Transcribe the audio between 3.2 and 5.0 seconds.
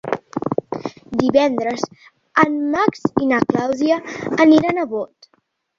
i na Clàudia aniran a